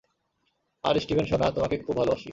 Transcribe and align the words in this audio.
আর, 0.83 0.95
Steven 0.99 1.25
সোনা, 1.25 1.51
তোমাকে 1.51 1.75
খুব 1.77 1.97
ভালোবাসি। 1.97 2.29